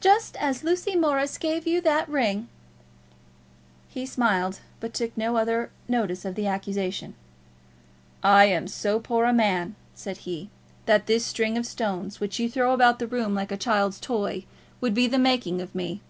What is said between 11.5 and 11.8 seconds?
of